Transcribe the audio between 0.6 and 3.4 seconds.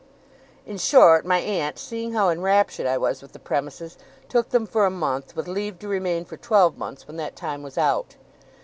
In short, my aunt, seeing how enraptured I was with the